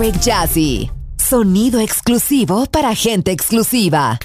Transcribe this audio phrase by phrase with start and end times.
[0.00, 0.90] Balearic Jazzy.
[1.18, 4.18] Sonido exclusivo para gente exclusiva.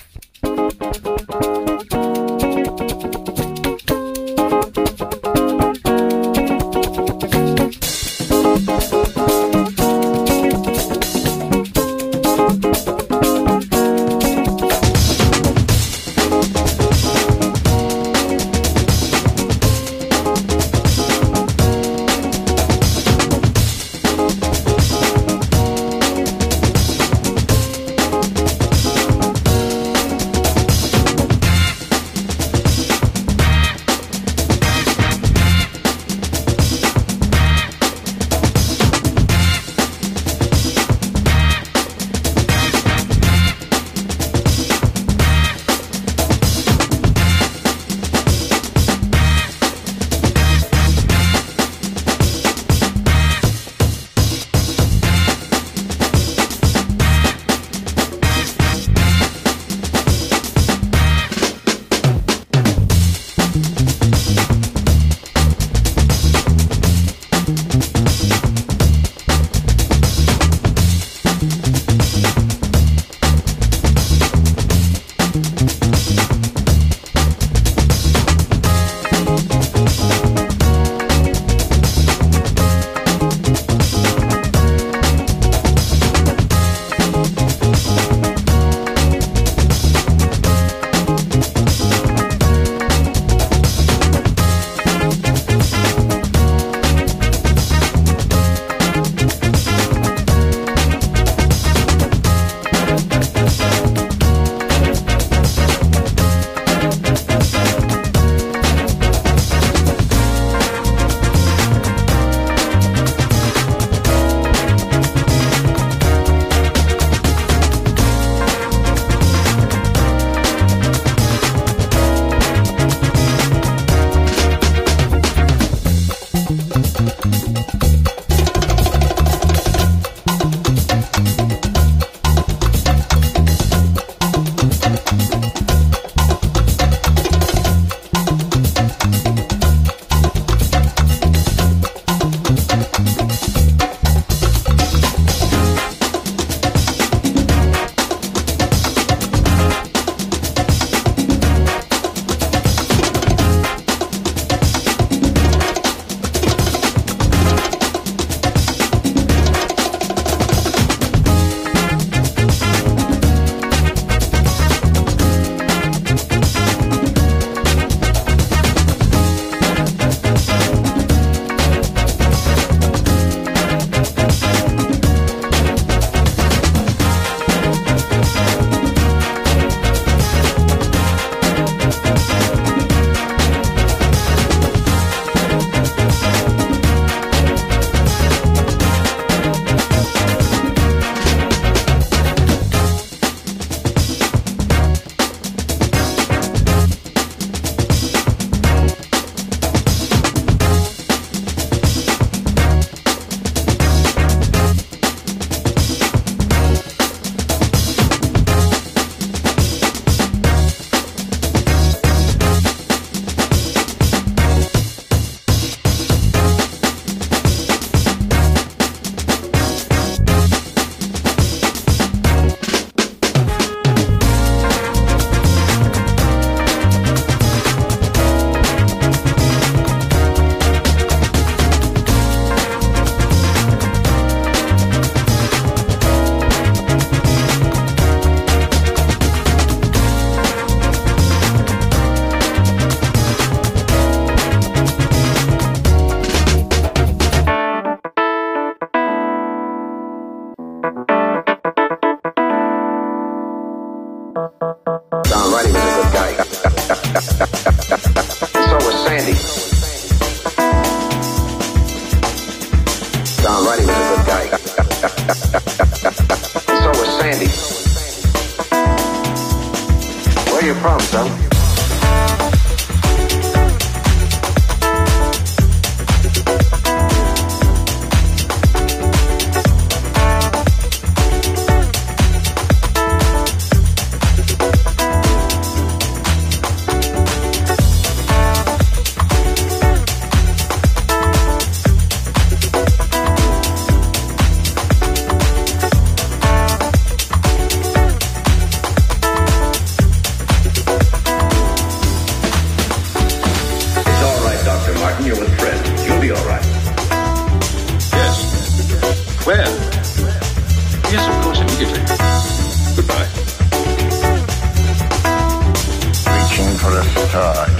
[317.35, 317.74] time.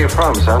[0.00, 0.60] are you from, son?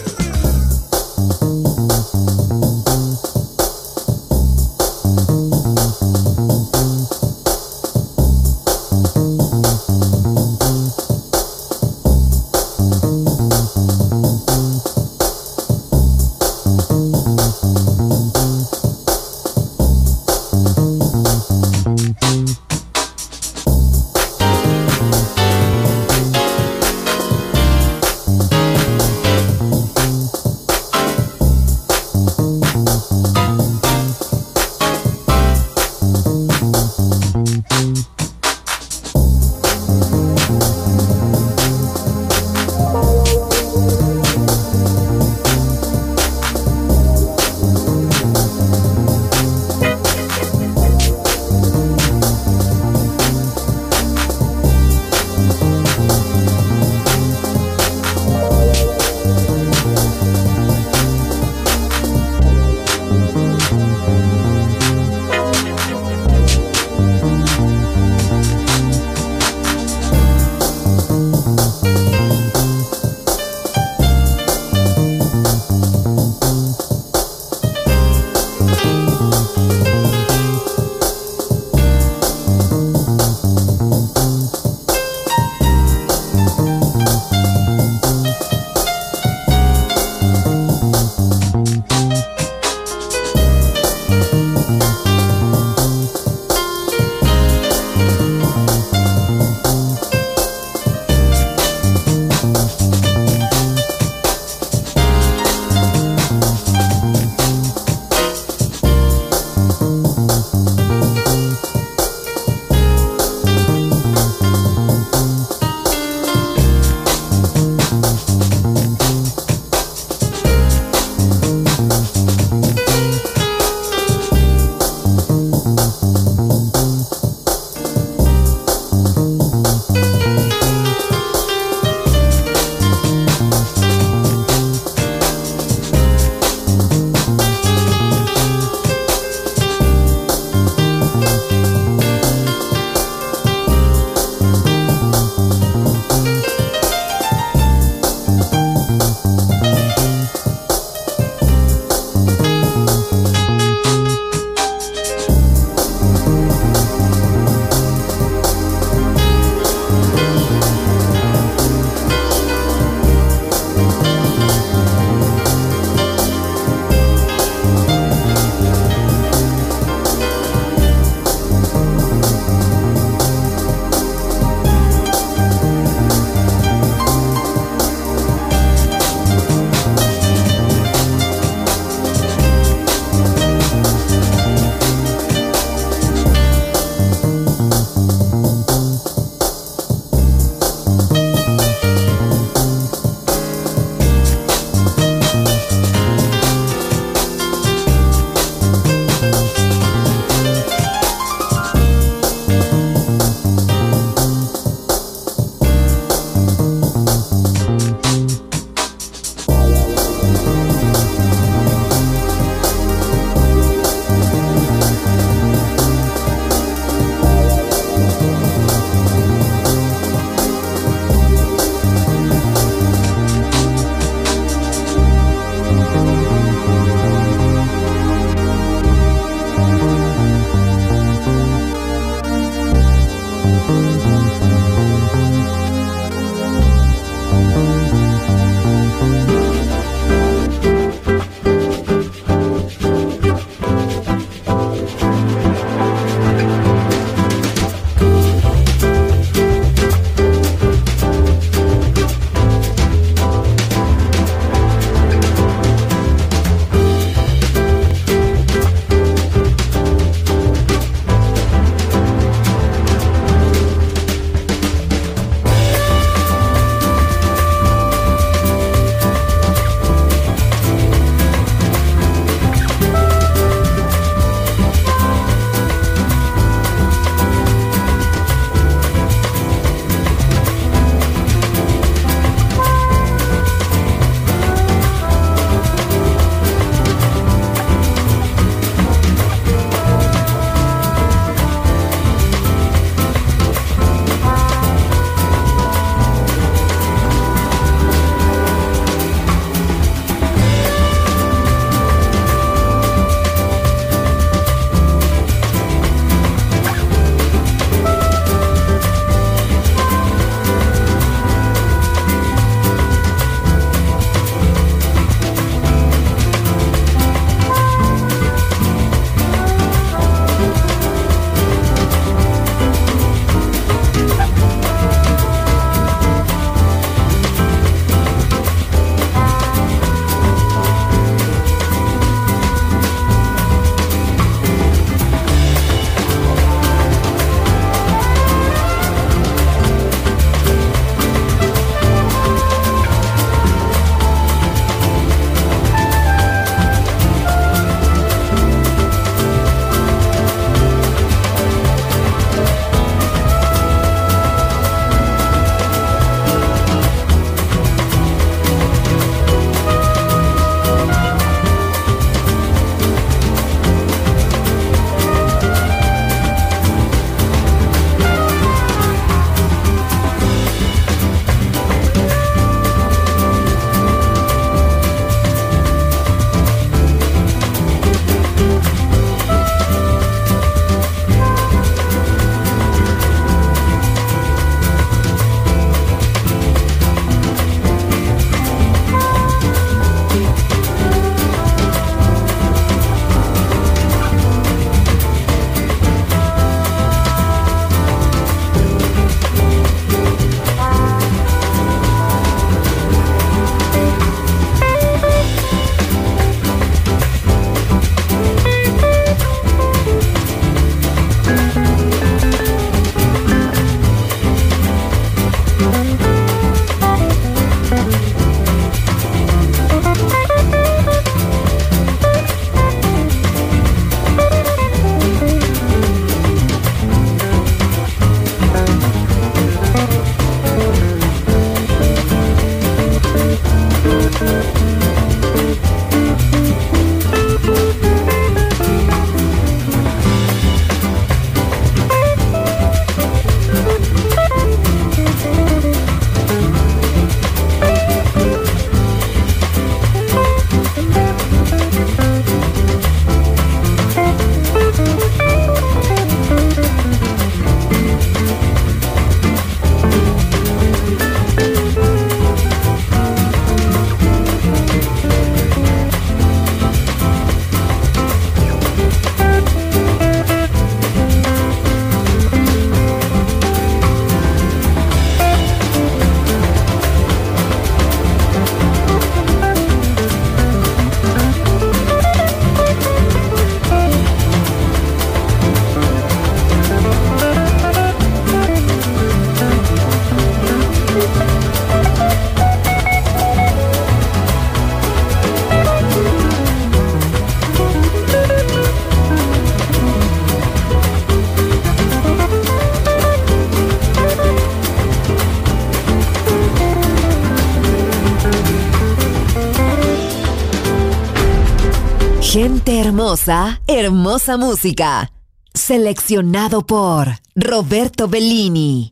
[512.91, 515.09] hermosa, hermosa música.
[515.53, 518.89] Seleccionado por Roberto Bellini.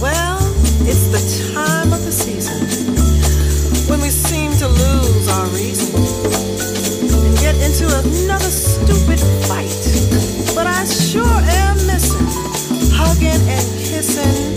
[0.00, 0.38] Well,
[0.86, 1.18] it's the
[1.54, 2.54] time of the season
[3.88, 5.92] when we seem to lose our reason
[7.26, 9.18] and get into another stupid
[9.48, 10.54] fight.
[10.54, 12.28] But I sure am missing
[12.94, 14.47] hugging and kissing.